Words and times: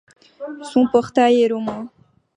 Son 0.63 0.87
portail 0.87 1.43
est 1.43 1.53
roman. 1.53 1.87